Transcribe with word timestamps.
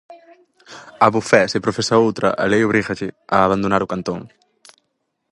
Abofé, 1.07 1.41
se 1.51 1.63
profesa 1.65 2.01
outra, 2.05 2.29
a 2.43 2.45
lei 2.51 2.61
obrígalle 2.63 3.07
a 3.35 3.37
abandonar 3.45 3.81
o 3.83 3.89
cantón. 3.93 4.21